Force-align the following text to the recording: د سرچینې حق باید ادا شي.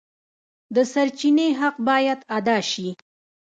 د 0.75 0.77
سرچینې 0.93 1.47
حق 1.59 1.75
باید 1.87 2.19
ادا 2.37 2.57
شي. 2.71 2.89